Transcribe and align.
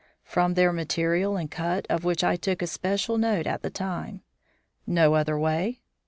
"From 0.23 0.55
their 0.55 0.73
material 0.73 1.37
and 1.37 1.51
cut, 1.51 1.85
of 1.87 2.03
which 2.03 2.23
I 2.23 2.35
took 2.35 2.63
especial 2.63 3.19
note 3.19 3.45
at 3.45 3.61
the 3.61 3.69
time." 3.69 4.21
"No 4.87 5.13
other 5.13 5.37
way?" 5.37 5.81